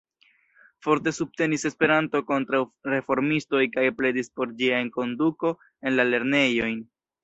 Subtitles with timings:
[0.85, 2.63] Forte subtenis Esperanton kontraŭ
[2.95, 5.57] reformistoj kaj pledis por ĝia enkonduko
[5.89, 6.87] en la lernejojn.